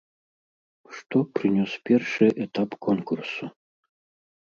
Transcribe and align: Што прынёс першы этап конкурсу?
Што 0.99 1.17
прынёс 1.37 1.71
першы 1.91 2.27
этап 2.49 2.69
конкурсу? 2.89 3.55